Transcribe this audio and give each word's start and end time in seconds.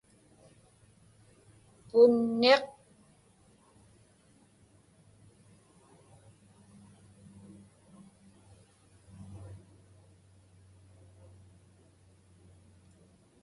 punniq 1.91 2.63